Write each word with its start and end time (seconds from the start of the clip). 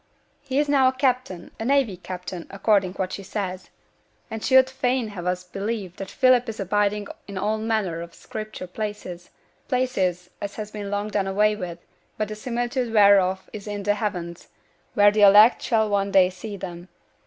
He's 0.41 0.67
now 0.67 0.87
a 0.87 0.91
captain 0.93 1.51
a 1.59 1.65
navy 1.65 1.95
captain, 1.95 2.47
according 2.49 2.93
to 2.95 2.99
what 2.99 3.13
she 3.13 3.21
says. 3.21 3.69
And 4.31 4.43
she'd 4.43 4.67
fain 4.67 5.09
have 5.09 5.27
us 5.27 5.43
believe 5.43 5.97
that 5.97 6.09
Philip 6.09 6.49
is 6.49 6.59
abiding 6.59 7.07
in 7.27 7.37
all 7.37 7.59
manner 7.59 8.01
of 8.01 8.15
Scripture 8.15 8.65
places; 8.65 9.29
places 9.67 10.31
as 10.41 10.55
has 10.55 10.71
been 10.71 10.89
long 10.89 11.09
done 11.09 11.27
away 11.27 11.55
with, 11.55 11.77
but 12.17 12.29
the 12.29 12.35
similitude 12.35 12.91
whereof 12.91 13.47
is 13.53 13.67
in 13.67 13.83
the 13.83 13.93
heavens, 13.93 14.47
where 14.95 15.11
the 15.11 15.21
elect 15.21 15.61
shall 15.61 15.87
one 15.87 16.09
day 16.09 16.31
see 16.31 16.57
them. 16.57 16.89